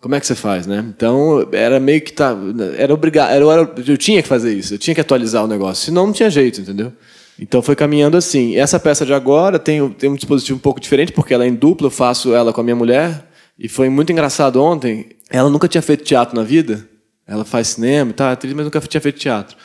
Como 0.00 0.14
é 0.14 0.20
que 0.20 0.26
você 0.26 0.34
faz, 0.34 0.66
né? 0.66 0.84
Então, 0.88 1.48
era 1.52 1.78
meio 1.78 2.00
que 2.00 2.12
tá, 2.12 2.36
era 2.76 2.92
obrigado, 2.92 3.30
era, 3.30 3.44
eu 3.86 3.96
tinha 3.96 4.20
que 4.20 4.28
fazer 4.28 4.52
isso, 4.52 4.74
eu 4.74 4.78
tinha 4.78 4.94
que 4.94 5.00
atualizar 5.00 5.44
o 5.44 5.46
negócio, 5.46 5.84
senão 5.84 6.06
não 6.06 6.12
tinha 6.12 6.28
jeito, 6.28 6.60
entendeu? 6.60 6.92
Então 7.38 7.62
foi 7.62 7.74
caminhando 7.74 8.16
assim. 8.16 8.56
Essa 8.56 8.78
peça 8.78 9.04
de 9.06 9.12
agora 9.12 9.58
tem, 9.58 9.88
tem 9.90 10.10
um 10.10 10.14
dispositivo 10.14 10.58
um 10.58 10.60
pouco 10.60 10.80
diferente, 10.80 11.12
porque 11.12 11.34
ela 11.34 11.44
é 11.44 11.48
em 11.48 11.54
dupla, 11.54 11.86
eu 11.86 11.90
faço 11.90 12.34
ela 12.34 12.52
com 12.52 12.60
a 12.60 12.64
minha 12.64 12.76
mulher. 12.76 13.26
E 13.58 13.68
foi 13.68 13.88
muito 13.88 14.12
engraçado 14.12 14.62
ontem. 14.62 15.10
Ela 15.30 15.50
nunca 15.50 15.68
tinha 15.68 15.82
feito 15.82 16.04
teatro 16.04 16.36
na 16.36 16.42
vida. 16.42 16.88
Ela 17.26 17.44
faz 17.44 17.68
cinema 17.68 18.10
e 18.10 18.14
tal, 18.14 18.28
é 18.28 18.32
atriz, 18.32 18.52
mas 18.52 18.64
nunca 18.64 18.80
tinha 18.80 19.00
feito 19.00 19.18
teatro. 19.18 19.56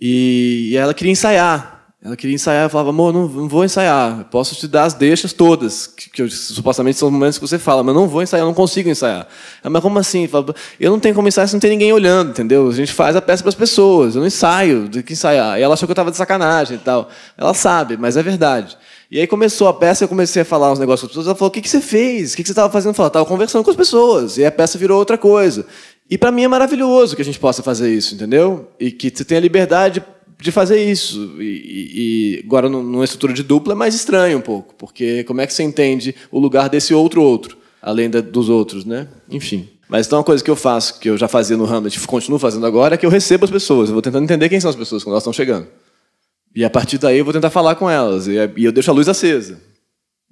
E, 0.00 0.68
e 0.70 0.76
ela 0.76 0.94
queria 0.94 1.12
ensaiar. 1.12 1.77
Ela 2.00 2.16
queria 2.16 2.36
ensaiar, 2.36 2.66
eu 2.66 2.70
falava, 2.70 2.90
amor, 2.90 3.12
não, 3.12 3.26
não 3.26 3.48
vou 3.48 3.64
ensaiar, 3.64 4.24
posso 4.30 4.54
te 4.54 4.68
dar 4.68 4.84
as 4.84 4.94
deixas 4.94 5.32
todas, 5.32 5.88
que, 5.88 6.08
que 6.08 6.30
supostamente 6.30 6.96
são 6.96 7.08
os 7.08 7.12
momentos 7.12 7.38
que 7.38 7.46
você 7.46 7.58
fala, 7.58 7.82
mas 7.82 7.92
não 7.92 8.06
vou 8.06 8.22
ensaiar, 8.22 8.46
não 8.46 8.54
consigo 8.54 8.88
ensaiar. 8.88 9.26
Ela, 9.64 9.70
mas 9.70 9.82
como 9.82 9.98
assim? 9.98 10.22
Eu, 10.22 10.28
falo, 10.28 10.54
eu 10.78 10.92
não 10.92 11.00
tenho 11.00 11.12
como 11.12 11.26
ensaiar 11.26 11.48
se 11.48 11.54
não 11.54 11.60
tem 11.60 11.70
ninguém 11.70 11.92
olhando, 11.92 12.30
entendeu? 12.30 12.68
A 12.68 12.72
gente 12.72 12.92
faz 12.92 13.16
a 13.16 13.20
peça 13.20 13.42
para 13.42 13.48
as 13.48 13.56
pessoas, 13.56 14.14
eu 14.14 14.20
não 14.20 14.28
ensaio, 14.28 14.88
tem 14.88 15.02
que 15.02 15.12
ensaiar. 15.12 15.58
E 15.58 15.62
ela 15.62 15.74
achou 15.74 15.88
que 15.88 15.90
eu 15.90 15.94
estava 15.94 16.12
de 16.12 16.16
sacanagem 16.16 16.76
e 16.76 16.80
tal. 16.80 17.08
Ela 17.36 17.52
sabe, 17.52 17.96
mas 17.96 18.16
é 18.16 18.22
verdade. 18.22 18.78
E 19.10 19.18
aí 19.18 19.26
começou 19.26 19.66
a 19.66 19.74
peça, 19.74 20.04
eu 20.04 20.08
comecei 20.08 20.42
a 20.42 20.44
falar 20.44 20.70
uns 20.70 20.78
negócios 20.78 21.00
com 21.00 21.06
as 21.06 21.10
pessoas, 21.10 21.26
ela 21.26 21.34
falou, 21.34 21.48
o 21.48 21.52
que, 21.52 21.60
que 21.60 21.68
você 21.68 21.80
fez? 21.80 22.32
O 22.32 22.36
que, 22.36 22.42
que 22.44 22.48
você 22.48 22.52
estava 22.52 22.72
fazendo? 22.72 22.94
Eu 22.96 23.06
estava 23.08 23.26
conversando 23.26 23.64
com 23.64 23.70
as 23.70 23.76
pessoas, 23.76 24.38
e 24.38 24.44
a 24.44 24.52
peça 24.52 24.78
virou 24.78 25.00
outra 25.00 25.18
coisa. 25.18 25.66
E 26.08 26.16
para 26.16 26.30
mim 26.30 26.44
é 26.44 26.48
maravilhoso 26.48 27.16
que 27.16 27.22
a 27.22 27.24
gente 27.24 27.40
possa 27.40 27.60
fazer 27.60 27.92
isso, 27.92 28.14
entendeu? 28.14 28.68
E 28.78 28.92
que 28.92 29.10
você 29.12 29.24
tenha 29.24 29.40
liberdade 29.40 30.00
de 30.40 30.52
fazer 30.52 30.82
isso. 30.82 31.36
E, 31.40 32.40
e 32.40 32.42
agora, 32.44 32.68
numa 32.68 33.04
estrutura 33.04 33.32
de 33.32 33.42
dupla, 33.42 33.72
é 33.72 33.76
mais 33.76 33.94
estranho 33.94 34.38
um 34.38 34.42
pouco, 34.42 34.74
porque 34.76 35.24
como 35.24 35.40
é 35.40 35.46
que 35.46 35.52
você 35.52 35.62
entende 35.62 36.14
o 36.30 36.38
lugar 36.38 36.68
desse 36.68 36.94
outro 36.94 37.22
outro, 37.22 37.58
além 37.82 38.08
da, 38.08 38.20
dos 38.20 38.48
outros, 38.48 38.84
né? 38.84 39.08
Enfim. 39.30 39.68
Mas 39.88 40.06
então, 40.06 40.18
uma 40.18 40.24
coisa 40.24 40.44
que 40.44 40.50
eu 40.50 40.56
faço, 40.56 41.00
que 41.00 41.08
eu 41.08 41.16
já 41.16 41.26
fazia 41.26 41.56
no 41.56 41.64
Hamlet 41.64 41.96
e 41.96 42.06
continuo 42.06 42.38
fazendo 42.38 42.66
agora, 42.66 42.94
é 42.94 42.98
que 42.98 43.06
eu 43.06 43.10
recebo 43.10 43.44
as 43.44 43.50
pessoas. 43.50 43.88
Eu 43.88 43.94
vou 43.94 44.02
tentando 44.02 44.24
entender 44.24 44.48
quem 44.48 44.60
são 44.60 44.68
as 44.68 44.76
pessoas 44.76 45.02
quando 45.02 45.14
elas 45.14 45.22
estão 45.22 45.32
chegando. 45.32 45.66
E 46.54 46.64
a 46.64 46.70
partir 46.70 46.98
daí 46.98 47.18
eu 47.18 47.24
vou 47.24 47.32
tentar 47.32 47.50
falar 47.50 47.74
com 47.74 47.88
elas. 47.88 48.26
E 48.26 48.34
eu 48.34 48.72
deixo 48.72 48.90
a 48.90 48.94
luz 48.94 49.08
acesa. 49.08 49.58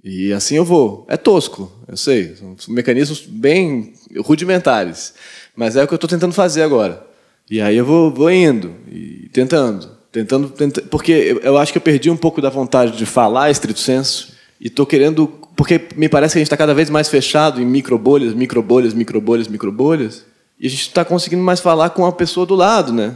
E 0.05 0.33
assim 0.33 0.57
eu 0.57 0.65
vou. 0.65 1.07
É 1.09 1.17
tosco, 1.17 1.73
eu 1.89 1.97
sei. 1.97 2.37
São 2.37 2.55
mecanismos 2.69 3.23
bem 3.23 3.95
rudimentares. 4.19 5.15
Mas 5.55 5.75
é 5.75 5.83
o 5.83 5.87
que 5.87 5.95
eu 5.95 5.97
estou 5.97 6.09
tentando 6.09 6.35
fazer 6.35 6.63
agora. 6.63 7.05
E 7.51 7.61
aí 7.61 7.77
eu 7.77 7.85
vou, 7.85 8.11
vou 8.11 8.31
indo 8.31 8.75
e 8.91 9.29
tentando. 9.33 9.96
Tentando, 10.17 10.49
tentando, 10.49 10.89
porque 10.89 11.39
eu 11.43 11.59
acho 11.59 11.71
que 11.71 11.77
eu 11.77 11.83
perdi 11.83 12.09
um 12.09 12.17
pouco 12.17 12.41
da 12.41 12.49
vontade 12.49 12.97
de 12.97 13.05
falar 13.05 13.51
estrito 13.51 13.79
senso 13.79 14.33
e 14.59 14.69
estou 14.69 14.87
querendo, 14.87 15.29
porque 15.55 15.89
me 15.95 16.09
parece 16.09 16.33
que 16.33 16.39
a 16.39 16.41
gente 16.41 16.47
está 16.47 16.57
cada 16.57 16.73
vez 16.73 16.89
mais 16.89 17.07
fechado 17.07 17.61
em 17.61 17.67
microbolhas, 17.67 18.33
microbolhas, 18.33 18.95
microbolhas, 18.95 19.47
microbolhas, 19.47 20.25
e 20.59 20.67
a 20.67 20.71
gente 20.71 20.81
está 20.81 21.05
conseguindo 21.05 21.43
mais 21.43 21.61
falar 21.61 21.91
com 21.91 22.07
a 22.07 22.13
pessoa 22.13 22.47
do 22.47 22.55
lado, 22.55 22.95
né? 22.95 23.15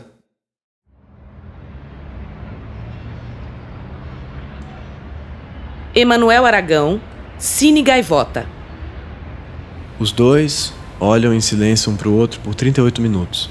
Emanuel 5.95 6.45
Aragão, 6.45 7.01
Cine 7.39 7.81
Gaivota. 7.81 8.47
Os 9.99 10.13
dois 10.13 10.75
olham 11.01 11.33
em 11.33 11.41
silêncio 11.41 11.91
um 11.91 11.97
para 11.97 12.11
o 12.11 12.15
outro 12.15 12.41
por 12.41 12.55
38 12.55 13.01
minutos. 13.01 13.49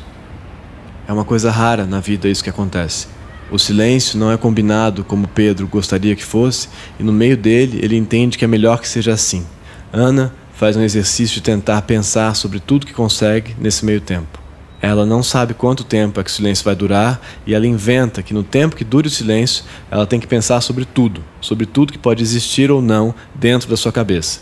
É 1.07 1.11
uma 1.11 1.25
coisa 1.25 1.49
rara 1.49 1.87
na 1.87 1.99
vida 1.99 2.27
isso 2.27 2.43
que 2.43 2.49
acontece. 2.51 3.17
O 3.51 3.57
silêncio 3.57 4.19
não 4.19 4.31
é 4.31 4.37
combinado 4.37 5.03
como 5.03 5.27
Pedro 5.27 5.67
gostaria 5.67 6.15
que 6.15 6.23
fosse, 6.23 6.69
e 6.99 7.03
no 7.03 7.11
meio 7.11 7.35
dele 7.35 7.79
ele 7.81 7.97
entende 7.97 8.37
que 8.37 8.45
é 8.45 8.47
melhor 8.47 8.79
que 8.79 8.87
seja 8.87 9.11
assim. 9.11 9.43
Ana 9.91 10.31
faz 10.53 10.77
um 10.77 10.83
exercício 10.83 11.35
de 11.35 11.41
tentar 11.41 11.81
pensar 11.81 12.35
sobre 12.35 12.59
tudo 12.59 12.85
que 12.85 12.93
consegue 12.93 13.55
nesse 13.59 13.83
meio 13.83 14.01
tempo. 14.01 14.37
Ela 14.79 15.03
não 15.03 15.23
sabe 15.23 15.55
quanto 15.55 15.83
tempo 15.83 16.19
é 16.19 16.23
que 16.23 16.29
o 16.29 16.33
silêncio 16.33 16.63
vai 16.63 16.75
durar 16.75 17.19
e 17.45 17.55
ela 17.55 17.65
inventa 17.65 18.21
que 18.21 18.35
no 18.35 18.43
tempo 18.43 18.75
que 18.75 18.83
dure 18.83 19.07
o 19.07 19.11
silêncio, 19.11 19.65
ela 19.89 20.05
tem 20.05 20.19
que 20.19 20.27
pensar 20.27 20.61
sobre 20.61 20.85
tudo, 20.85 21.23
sobre 21.41 21.65
tudo 21.65 21.91
que 21.91 21.97
pode 21.97 22.21
existir 22.21 22.69
ou 22.69 22.83
não 22.83 23.15
dentro 23.33 23.67
da 23.67 23.75
sua 23.75 23.91
cabeça. 23.91 24.41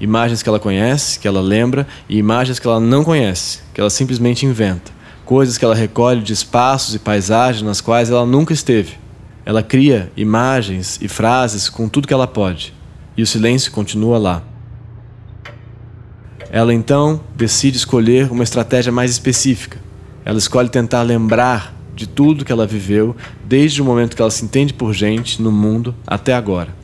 Imagens 0.00 0.42
que 0.44 0.48
ela 0.48 0.60
conhece, 0.60 1.18
que 1.18 1.26
ela 1.26 1.40
lembra, 1.40 1.86
e 2.08 2.16
imagens 2.18 2.60
que 2.60 2.66
ela 2.66 2.80
não 2.80 3.02
conhece, 3.02 3.60
que 3.74 3.80
ela 3.80 3.90
simplesmente 3.90 4.46
inventa 4.46 4.94
coisas 5.24 5.56
que 5.56 5.64
ela 5.64 5.74
recolhe 5.74 6.22
de 6.22 6.32
espaços 6.32 6.94
e 6.94 6.98
paisagens 6.98 7.62
nas 7.62 7.80
quais 7.80 8.10
ela 8.10 8.26
nunca 8.26 8.52
esteve. 8.52 8.94
Ela 9.46 9.62
cria 9.62 10.10
imagens 10.16 10.98
e 11.02 11.08
frases 11.08 11.68
com 11.68 11.88
tudo 11.88 12.08
que 12.08 12.14
ela 12.14 12.26
pode, 12.26 12.72
e 13.16 13.22
o 13.22 13.26
silêncio 13.26 13.72
continua 13.72 14.18
lá. 14.18 14.42
Ela 16.50 16.72
então 16.72 17.20
decide 17.34 17.76
escolher 17.76 18.30
uma 18.30 18.44
estratégia 18.44 18.92
mais 18.92 19.10
específica. 19.10 19.78
Ela 20.24 20.38
escolhe 20.38 20.68
tentar 20.68 21.02
lembrar 21.02 21.74
de 21.94 22.06
tudo 22.06 22.44
que 22.44 22.52
ela 22.52 22.66
viveu 22.66 23.14
desde 23.44 23.82
o 23.82 23.84
momento 23.84 24.16
que 24.16 24.22
ela 24.22 24.30
se 24.30 24.44
entende 24.44 24.72
por 24.72 24.92
gente 24.92 25.42
no 25.42 25.52
mundo 25.52 25.94
até 26.06 26.32
agora. 26.32 26.74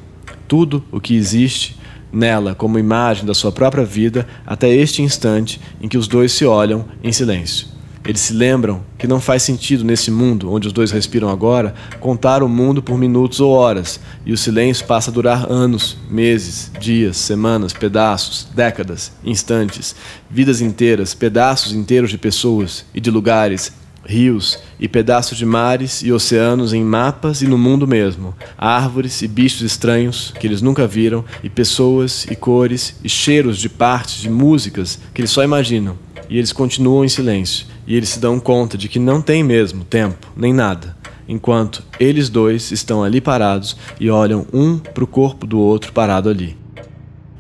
Tudo 0.47 0.85
o 0.91 1.01
que 1.01 1.15
existe 1.15 1.79
nela 2.13 2.55
como 2.55 2.79
imagem 2.79 3.25
da 3.25 3.35
sua 3.35 3.53
própria 3.53 3.85
vida 3.85 4.27
até 4.47 4.69
este 4.69 5.03
instante 5.03 5.61
em 5.81 5.89
que 5.89 5.97
os 5.97 6.09
dois 6.09 6.33
se 6.33 6.45
olham 6.45 6.85
em 7.03 7.13
silêncio. 7.13 7.80
Eles 8.11 8.23
se 8.23 8.33
lembram 8.33 8.83
que 8.99 9.07
não 9.07 9.21
faz 9.21 9.45
sentido 9.45 9.85
nesse 9.85 10.11
mundo 10.11 10.53
onde 10.53 10.67
os 10.67 10.73
dois 10.73 10.91
respiram 10.91 11.29
agora 11.29 11.73
contar 12.01 12.43
o 12.43 12.49
mundo 12.49 12.83
por 12.83 12.99
minutos 12.99 13.39
ou 13.39 13.53
horas, 13.53 14.01
e 14.27 14.33
o 14.33 14.37
silêncio 14.37 14.85
passa 14.85 15.13
a 15.13 15.15
durar 15.15 15.47
anos, 15.49 15.97
meses, 16.11 16.73
dias, 16.81 17.17
semanas, 17.17 17.73
pedaços, 17.73 18.49
décadas, 18.53 19.13
instantes, 19.23 19.95
vidas 20.29 20.61
inteiras, 20.61 21.15
pedaços 21.15 21.73
inteiros 21.73 22.11
de 22.11 22.19
pessoas 22.19 22.85
e 22.93 23.01
de 23.01 23.13
lugares, 23.13 23.73
rios 24.05 24.59
e 24.81 24.89
pedaços 24.89 25.39
de 25.39 25.47
mares 25.47 26.03
e 26.03 26.11
oceanos 26.11 26.73
em 26.73 26.83
mapas 26.83 27.43
e 27.43 27.47
no 27.47 27.57
mundo 27.57 27.87
mesmo, 27.87 28.35
árvores 28.59 29.23
e 29.23 29.29
bichos 29.29 29.63
estranhos 29.63 30.35
que 30.41 30.49
eles 30.49 30.61
nunca 30.61 30.85
viram, 30.85 31.25
e 31.45 31.49
pessoas 31.49 32.27
e 32.29 32.35
cores 32.35 32.97
e 33.05 33.09
cheiros 33.09 33.57
de 33.57 33.69
partes 33.69 34.17
de 34.21 34.29
músicas 34.29 34.99
que 35.15 35.21
eles 35.21 35.31
só 35.31 35.45
imaginam. 35.45 35.97
E 36.31 36.39
eles 36.39 36.53
continuam 36.53 37.05
em 37.05 37.09
silêncio 37.09 37.67
e 37.85 37.97
eles 37.97 38.11
se 38.11 38.21
dão 38.21 38.39
conta 38.39 38.79
de 38.79 38.89
que 38.89 39.01
não 39.01 39.21
tem 39.21 39.43
mesmo 39.43 39.85
tempo, 39.85 40.29
nem 40.37 40.55
nada, 40.55 40.97
enquanto 41.29 41.83
eles 41.99 42.29
dois 42.29 42.71
estão 42.71 43.03
ali 43.03 43.21
parados 43.21 43.77
e 43.99 44.09
olham 44.09 44.47
um 44.53 44.79
para 44.79 45.03
o 45.03 45.09
corpo 45.09 45.45
do 45.45 45.59
outro 45.59 45.93
parado 45.93 46.29
ali. 46.29 46.57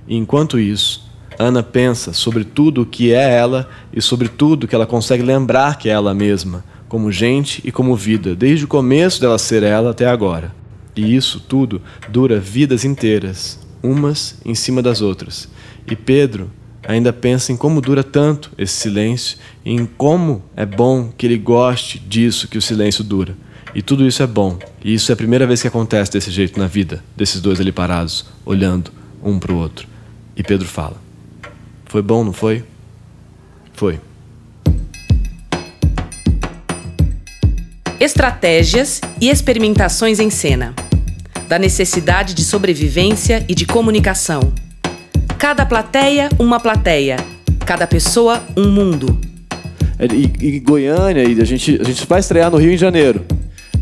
E 0.08 0.16
enquanto 0.16 0.58
isso, 0.58 1.08
Ana 1.38 1.62
pensa 1.62 2.12
sobre 2.12 2.42
tudo 2.42 2.82
o 2.82 2.86
que 2.86 3.14
é 3.14 3.32
ela 3.32 3.68
e 3.92 4.02
sobre 4.02 4.28
tudo 4.28 4.66
que 4.66 4.74
ela 4.74 4.86
consegue 4.86 5.22
lembrar 5.22 5.78
que 5.78 5.88
é 5.88 5.92
ela 5.92 6.12
mesma, 6.12 6.64
como 6.88 7.12
gente 7.12 7.62
e 7.64 7.70
como 7.70 7.94
vida, 7.94 8.34
desde 8.34 8.64
o 8.64 8.68
começo 8.68 9.20
dela 9.20 9.38
ser 9.38 9.62
ela 9.62 9.92
até 9.92 10.06
agora. 10.06 10.52
E 10.96 11.14
isso 11.14 11.38
tudo 11.38 11.80
dura 12.08 12.40
vidas 12.40 12.84
inteiras, 12.84 13.60
umas 13.80 14.40
em 14.44 14.54
cima 14.54 14.82
das 14.82 15.00
outras. 15.00 15.48
E 15.86 15.94
Pedro 15.94 16.50
ainda 16.86 17.12
pensa 17.12 17.52
em 17.52 17.56
como 17.56 17.80
dura 17.80 18.02
tanto 18.02 18.50
esse 18.56 18.74
silêncio 18.74 19.38
e 19.64 19.72
em 19.72 19.86
como 19.86 20.42
é 20.56 20.64
bom 20.64 21.12
que 21.16 21.26
ele 21.26 21.38
goste 21.38 21.98
disso 21.98 22.48
que 22.48 22.58
o 22.58 22.62
silêncio 22.62 23.04
dura. 23.04 23.36
E 23.74 23.82
tudo 23.82 24.06
isso 24.06 24.22
é 24.22 24.26
bom. 24.26 24.58
E 24.84 24.94
isso 24.94 25.12
é 25.12 25.14
a 25.14 25.16
primeira 25.16 25.46
vez 25.46 25.62
que 25.62 25.68
acontece 25.68 26.10
desse 26.10 26.30
jeito 26.30 26.58
na 26.58 26.66
vida, 26.66 27.04
desses 27.16 27.40
dois 27.40 27.60
ali 27.60 27.70
parados, 27.70 28.26
olhando 28.44 28.90
um 29.22 29.38
para 29.38 29.52
o 29.52 29.56
outro. 29.56 29.86
E 30.36 30.42
Pedro 30.42 30.66
fala: 30.66 30.96
Foi 31.86 32.02
bom, 32.02 32.24
não 32.24 32.32
foi? 32.32 32.64
Foi. 33.72 34.00
Estratégias 38.00 39.00
e 39.20 39.28
experimentações 39.28 40.18
em 40.18 40.30
cena. 40.30 40.74
Da 41.48 41.58
necessidade 41.58 42.34
de 42.34 42.44
sobrevivência 42.44 43.44
e 43.48 43.54
de 43.54 43.66
comunicação. 43.66 44.52
Cada 45.40 45.64
plateia, 45.64 46.28
uma 46.38 46.60
plateia. 46.60 47.16
Cada 47.64 47.86
pessoa, 47.86 48.42
um 48.54 48.68
mundo. 48.68 49.18
É, 49.98 50.04
e, 50.04 50.30
e 50.38 50.60
Goiânia, 50.60 51.24
e 51.24 51.40
a 51.40 51.44
gente, 51.46 51.80
a 51.80 51.84
gente 51.84 52.06
vai 52.06 52.20
estrear 52.20 52.50
no 52.50 52.58
Rio 52.58 52.70
em 52.70 52.76
janeiro. 52.76 53.24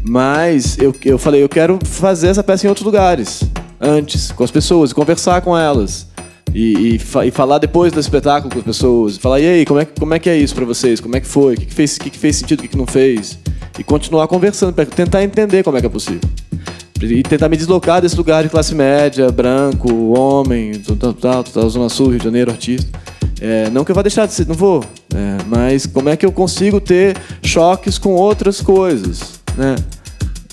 Mas 0.08 0.78
eu, 0.78 0.94
eu 1.04 1.18
falei, 1.18 1.42
eu 1.42 1.48
quero 1.48 1.76
fazer 1.84 2.28
essa 2.28 2.44
peça 2.44 2.64
em 2.64 2.68
outros 2.68 2.86
lugares, 2.86 3.42
antes, 3.80 4.30
com 4.30 4.44
as 4.44 4.52
pessoas, 4.52 4.92
conversar 4.92 5.40
com 5.40 5.58
elas. 5.58 6.06
E, 6.54 6.94
e, 6.94 6.98
fa 7.00 7.26
e, 7.26 7.32
falar 7.32 7.58
depois 7.58 7.92
do 7.92 7.98
espetáculo 7.98 8.52
com 8.52 8.60
as 8.60 8.64
pessoas. 8.64 9.16
Falar, 9.16 9.40
e 9.40 9.48
aí, 9.48 9.66
como 9.66 9.80
é, 9.80 9.84
como 9.84 10.14
é 10.14 10.20
que 10.20 10.30
é 10.30 10.36
isso 10.36 10.54
para 10.54 10.64
vocês? 10.64 11.00
Como 11.00 11.16
é 11.16 11.20
que 11.20 11.26
foi? 11.26 11.54
O 11.54 11.56
que, 11.56 11.66
que, 11.66 11.74
fez, 11.74 11.98
que, 11.98 12.08
que 12.08 12.18
fez 12.18 12.36
sentido, 12.36 12.60
o 12.60 12.62
que, 12.62 12.68
que 12.68 12.78
não 12.78 12.86
fez? 12.86 13.36
E 13.76 13.82
continuar 13.82 14.28
conversando, 14.28 14.74
para 14.74 14.86
tentar 14.86 15.24
entender 15.24 15.64
como 15.64 15.76
é 15.76 15.80
que 15.80 15.86
é 15.86 15.90
possível. 15.90 16.20
E 17.00 17.23
tentar 17.23 17.49
me 17.49 17.57
deslocar 17.57 18.02
desse 18.02 18.17
lugar 18.17 18.43
de 18.43 18.49
classe 18.49 18.75
média, 18.75 19.31
branco, 19.31 20.12
homem, 20.19 20.73
tal, 20.99 21.12
tal, 21.12 21.45
tal, 21.45 21.71
Zona 21.71 21.88
Sul, 21.88 22.09
Rio 22.09 22.19
de 22.19 22.25
Janeiro, 22.25 22.50
artista. 22.50 22.99
É, 23.40 23.71
não 23.71 23.85
que 23.85 23.90
eu 23.90 23.95
vá 23.95 24.02
deixar 24.02 24.26
de 24.26 24.33
ser, 24.33 24.47
não 24.47 24.55
vou. 24.55 24.83
É, 25.14 25.38
mas 25.47 25.87
como 25.87 26.09
é 26.09 26.17
que 26.17 26.26
eu 26.26 26.33
consigo 26.33 26.81
ter 26.81 27.17
choques 27.43 27.99
com 27.99 28.14
outras 28.14 28.61
coisas, 28.61 29.40
né? 29.57 29.76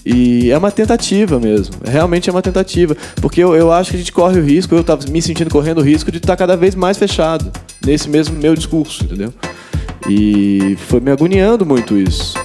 E 0.05 0.51
é 0.51 0.57
uma 0.57 0.69
tentativa 0.69 1.39
mesmo, 1.39 1.77
realmente 1.83 2.29
é 2.29 2.31
uma 2.31 2.41
tentativa. 2.41 2.95
Porque 3.15 3.41
eu, 3.41 3.55
eu 3.55 3.71
acho 3.71 3.89
que 3.89 3.95
a 3.95 3.99
gente 3.99 4.11
corre 4.11 4.39
o 4.39 4.43
risco, 4.43 4.75
eu 4.75 4.81
estava 4.81 5.03
me 5.09 5.19
sentindo 5.19 5.49
correndo 5.49 5.79
o 5.79 5.83
risco 5.83 6.11
de 6.11 6.17
estar 6.17 6.33
tá 6.33 6.37
cada 6.37 6.55
vez 6.55 6.75
mais 6.75 6.95
fechado 6.95 7.51
nesse 7.83 8.07
mesmo 8.07 8.37
meu 8.37 8.55
discurso, 8.55 9.03
entendeu? 9.03 9.33
E 10.07 10.77
foi 10.87 10.99
me 10.99 11.09
agoniando 11.09 11.65
muito 11.65 11.97
isso. 11.97 12.35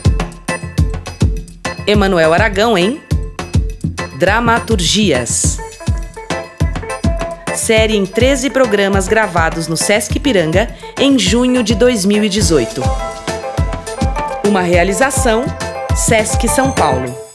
Emanuel 1.87 2.33
Aragão 2.33 2.79
em 2.79 2.99
Dramaturgias. 4.21 5.57
Série 7.57 7.97
em 7.97 8.05
13 8.05 8.51
programas 8.51 9.09
gravados 9.09 9.67
no 9.67 9.79
Sesc 9.79 10.21
Piranga 10.21 10.69
em 10.99 11.19
junho 11.19 11.63
de 11.65 11.75
2018. 11.75 12.83
Uma 14.47 14.61
realização 14.61 15.45
Sesc 15.97 16.47
São 16.49 16.71
Paulo 16.71 17.31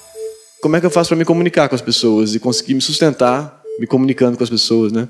como 0.62 0.76
é 0.76 0.80
que 0.80 0.86
eu 0.88 0.90
faço 0.90 1.10
para 1.10 1.18
me 1.18 1.26
comunicar 1.26 1.70
com 1.70 1.76
as 1.76 1.82
pessoas 1.82 2.34
e 2.34 2.40
conseguir 2.40 2.74
me 2.74 2.82
sustentar 2.82 3.62
me 3.80 3.86
comunicando 3.86 4.36
com 4.36 4.44
as 4.44 4.50
pessoas, 4.50 4.92
né? 4.92 5.08